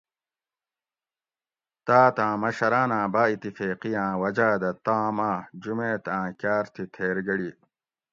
[1.85, 6.83] تاۤت آۤں مشراۤن آۤں باۤ اِتیفیقی آۤں وجاۤ دہ تام اۤ جُمیت آۤں کاۤر تھی
[6.93, 7.49] تھیر گڑی